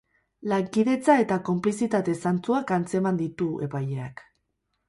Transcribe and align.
Lankidetza 0.51 1.17
eta 1.25 1.37
konplizitate 1.51 2.17
zantzuak 2.23 2.75
atzeman 2.79 3.21
ditu 3.23 3.55
epaileak. 3.67 4.27